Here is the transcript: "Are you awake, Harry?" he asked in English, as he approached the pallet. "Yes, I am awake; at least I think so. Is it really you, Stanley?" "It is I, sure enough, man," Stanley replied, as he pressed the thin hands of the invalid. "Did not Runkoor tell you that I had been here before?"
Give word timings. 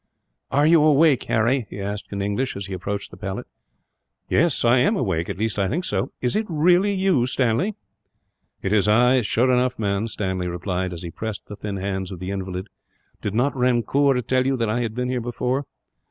"Are 0.49 0.65
you 0.65 0.81
awake, 0.81 1.25
Harry?" 1.25 1.67
he 1.69 1.79
asked 1.79 2.07
in 2.11 2.23
English, 2.23 2.55
as 2.55 2.65
he 2.65 2.73
approached 2.73 3.11
the 3.11 3.17
pallet. 3.17 3.45
"Yes, 4.29 4.65
I 4.65 4.79
am 4.79 4.95
awake; 4.95 5.29
at 5.29 5.37
least 5.37 5.59
I 5.59 5.67
think 5.67 5.85
so. 5.85 6.11
Is 6.21 6.35
it 6.35 6.47
really 6.49 6.91
you, 6.91 7.27
Stanley?" 7.27 7.75
"It 8.63 8.73
is 8.73 8.87
I, 8.87 9.21
sure 9.21 9.53
enough, 9.53 9.77
man," 9.77 10.07
Stanley 10.07 10.47
replied, 10.47 10.91
as 10.91 11.03
he 11.03 11.11
pressed 11.11 11.45
the 11.45 11.55
thin 11.55 11.77
hands 11.77 12.11
of 12.11 12.17
the 12.17 12.31
invalid. 12.31 12.65
"Did 13.21 13.35
not 13.35 13.53
Runkoor 13.55 14.19
tell 14.25 14.47
you 14.47 14.57
that 14.57 14.71
I 14.71 14.81
had 14.81 14.95
been 14.95 15.07
here 15.09 15.21
before?" 15.21 15.65